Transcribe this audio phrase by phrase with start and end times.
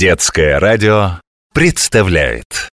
[0.00, 1.20] Детское радио
[1.52, 2.70] представляет.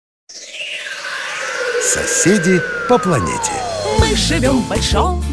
[1.81, 3.51] Соседи по планете.
[3.99, 5.23] Мы живем в большом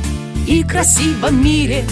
[0.48, 1.84] и красивом мире.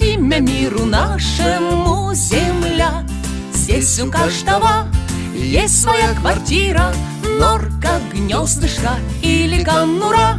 [0.00, 3.04] Имя миру нашему Земля.
[3.52, 4.86] Здесь у каждого
[5.34, 6.92] есть своя квартира.
[7.40, 10.38] Норка, гнездышко или конура.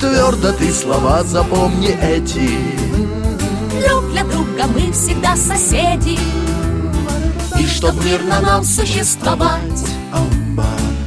[0.00, 2.50] Твердо ты слова запомни эти.
[3.86, 6.18] Друг для друга мы всегда соседи
[7.58, 9.84] И чтоб мирно нам существовать.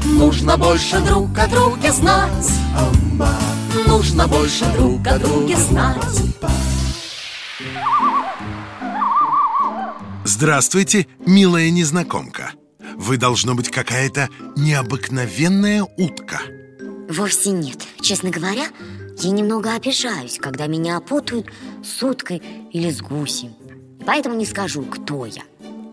[0.06, 2.52] Нужно больше друг о друге знать.
[3.88, 6.22] Нужно больше друг о друге знать.
[10.26, 12.52] Здравствуйте, милая незнакомка.
[12.96, 16.42] Вы должно быть какая-то необыкновенная утка.
[17.10, 17.88] Вовсе нет.
[18.02, 18.68] Честно говоря,
[19.18, 21.48] я немного обижаюсь, когда меня опутают
[21.84, 23.54] с уткой или с гусем.
[24.06, 25.42] Поэтому не скажу, кто я.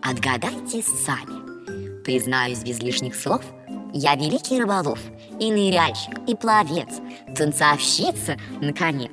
[0.01, 2.03] Отгадайте сами.
[2.03, 3.41] Признаюсь без лишних слов,
[3.93, 4.99] я великий рыболов,
[5.39, 7.01] и ныряльщик, и пловец,
[7.35, 9.11] танцовщица, наконец.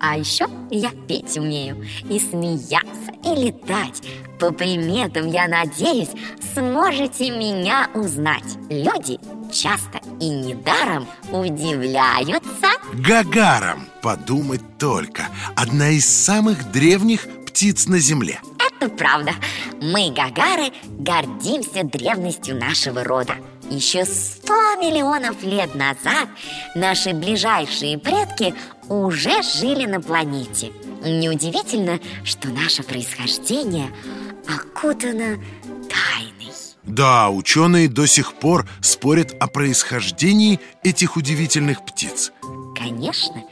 [0.00, 4.02] А еще я петь умею, и смеяться, и летать.
[4.40, 6.10] По приметам, я надеюсь,
[6.54, 8.56] сможете меня узнать.
[8.68, 9.20] Люди
[9.52, 18.40] часто и недаром удивляются Гагаром, подумать только Одна из самых древних птиц на Земле
[18.88, 19.32] правда.
[19.80, 23.34] Мы, гагары, гордимся древностью нашего рода.
[23.70, 26.28] Еще сто миллионов лет назад
[26.74, 28.54] наши ближайшие предки
[28.88, 30.72] уже жили на планете.
[31.04, 33.90] Неудивительно, что наше происхождение
[34.46, 35.38] окутано
[35.88, 36.52] тайной.
[36.84, 42.32] Да, ученые до сих пор спорят о происхождении этих удивительных птиц
[42.76, 43.44] Конечно,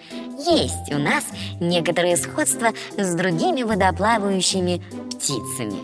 [0.47, 1.25] есть у нас
[1.61, 4.83] некоторые сходства с другими водоплавающими
[5.21, 5.83] птицами.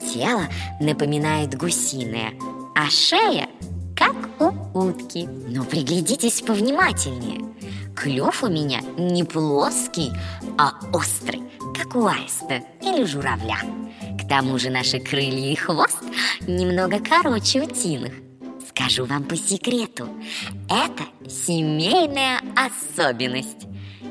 [0.00, 0.44] Тело
[0.80, 2.32] напоминает гусиное,
[2.74, 3.48] а шея
[3.96, 5.26] как у утки.
[5.48, 7.40] Но приглядитесь повнимательнее.
[7.96, 10.10] Клев у меня не плоский,
[10.56, 11.42] а острый,
[11.76, 13.58] как у аиста или журавля.
[14.18, 15.98] К тому же наши крылья и хвост
[16.46, 18.12] немного короче утиных.
[18.68, 20.08] Скажу вам по секрету,
[20.68, 23.66] это семейная особенность.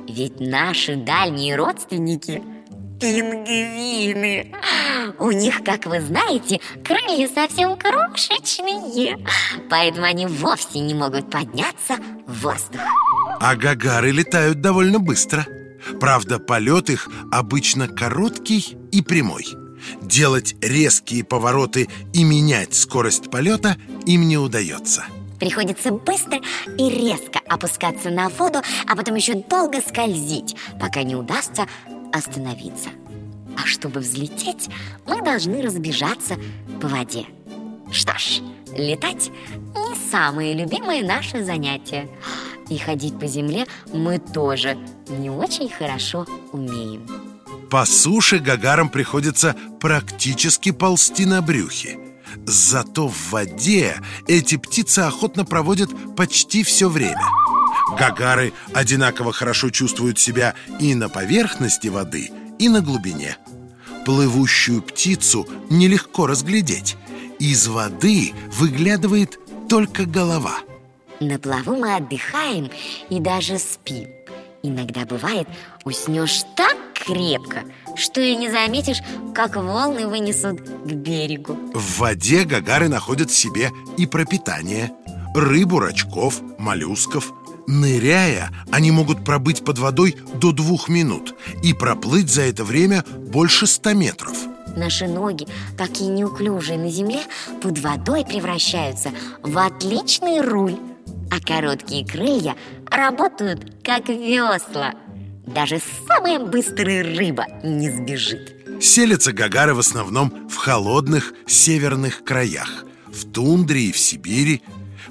[0.07, 2.43] Ведь наши дальние родственники–
[2.99, 4.53] пингвины.
[5.17, 9.17] У них, как вы знаете, крылья совсем крошечные,
[9.69, 12.81] поэтому они вовсе не могут подняться в воздух.
[13.39, 15.45] А гагары летают довольно быстро
[15.99, 19.45] Правда, полет их обычно короткий и прямой
[20.01, 25.05] Делать резкие повороты и менять скорость полета им не удается
[25.39, 26.39] Приходится быстро
[26.77, 31.65] и резко опускаться на воду, а потом еще долго скользить, пока не удастся
[32.13, 32.89] остановиться.
[33.57, 34.69] А чтобы взлететь,
[35.05, 36.35] мы должны разбежаться
[36.81, 37.25] по воде.
[37.91, 38.41] Что ж,
[38.75, 39.31] летать
[39.75, 42.09] не самое любимое наше занятие.
[42.69, 44.77] И ходить по земле мы тоже
[45.09, 47.07] не очень хорошо умеем.
[47.69, 51.99] По суше гагарам приходится практически ползти на брюхе
[52.45, 53.95] Зато в воде
[54.27, 57.25] эти птицы охотно проводят почти все время
[57.97, 63.37] Гагары одинаково хорошо чувствуют себя и на поверхности воды, и на глубине
[64.05, 66.97] Плывущую птицу нелегко разглядеть
[67.39, 69.39] Из воды выглядывает
[69.69, 70.57] только голова
[71.19, 72.69] На плаву мы отдыхаем
[73.09, 74.07] и даже спим.
[74.61, 75.47] Иногда бывает,
[75.85, 77.63] уснешь так крепко,
[77.95, 78.99] что и не заметишь,
[79.33, 81.57] как волны вынесут к берегу.
[81.73, 84.91] В воде гагары находят себе и пропитание
[85.35, 87.31] Рыбу, рачков, моллюсков
[87.71, 93.67] Ныряя, они могут пробыть под водой до двух минут И проплыть за это время больше
[93.67, 94.35] ста метров.
[94.75, 95.47] Наши ноги,
[95.77, 97.21] такие неуклюжие на земле,
[97.61, 99.11] под водой превращаются
[99.43, 100.79] в отличный руль
[101.29, 102.55] А короткие крылья
[102.87, 104.95] работают как весла.
[105.45, 108.81] Даже самая быстрая рыба не сбежит.
[108.81, 114.63] Селятся гагары в основном в холодных северных краях В тундре и в Сибири.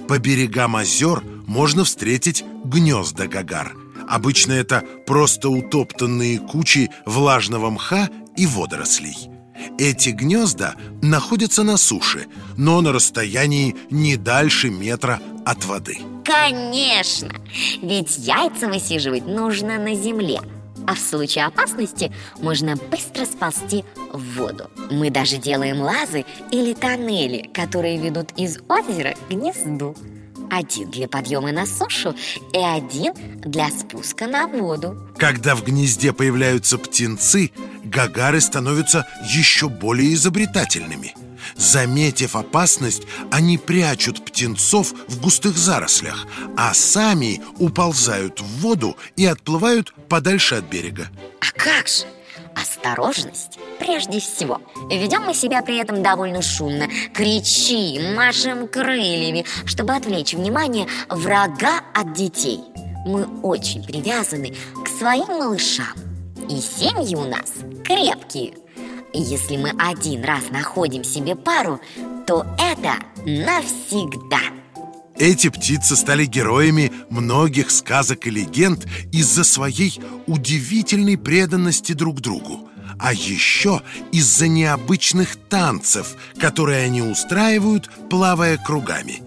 [0.09, 3.75] По берегам озер можно встретить гнезда гагар.
[4.09, 9.31] Обычно это просто утоптанные кучи влажного мха и водорослей.
[9.79, 12.27] Эти гнезда находятся на суше,
[12.57, 15.99] но на расстоянии не дальше метра от воды.
[16.25, 17.31] Конечно,
[17.83, 20.41] ведь яйца высиживать нужно на земле
[20.87, 24.71] А в случае опасности можно быстро сползти в воду.
[24.91, 29.97] Мы даже делаем лазы или тоннели, которые ведут из озера к гнезду
[30.51, 32.15] Один для подъема на сушу
[32.53, 37.51] и один для спуска на воду Когда в гнезде появляются птенцы,
[37.85, 41.15] гагары становятся еще более изобретательными
[41.57, 49.93] Заметив опасность, они прячут птенцов в густых зарослях, а сами уползают в воду и отплывают
[50.09, 51.09] подальше от берега.
[51.41, 52.05] А как же?
[52.61, 54.61] Осторожность прежде всего.
[54.91, 56.89] Ведем мы себя при этом довольно шумно.
[57.15, 62.61] Кричим, машем крыльями Чтобы отвлечь внимание врага от детей.
[63.07, 65.95] Мы очень привязаны к своим малышам.
[66.49, 67.53] И семьи у нас
[67.85, 68.55] крепкие.
[69.13, 71.81] Если мы один раз находим себе пару
[72.27, 72.95] То это
[73.25, 74.58] навсегда
[75.19, 82.69] эти птицы стали героями многих сказок и легенд из-за своей удивительной преданности друг другу
[82.99, 83.83] а еще
[84.13, 89.23] из-за необычных танцев, которые они устраивают, плавая кругами.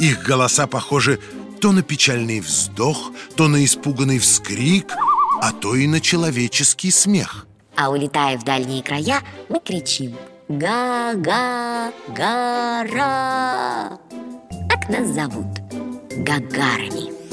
[0.00, 1.20] Их голоса похожи
[1.60, 4.92] то на печальный вздох, то на испуганный вскрик,
[5.40, 7.46] а то и на человеческий смех.
[7.76, 10.14] А улетая в дальние края, мы кричим
[10.48, 11.94] «Га-га-гара!»
[14.88, 15.46] Нас зовут?
[16.18, 17.23] Гагарами